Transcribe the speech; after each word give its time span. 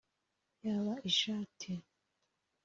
yaba 0.65 0.93
ishati 1.09 1.71